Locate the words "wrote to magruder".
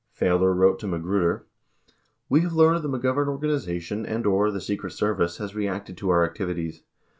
0.55-1.45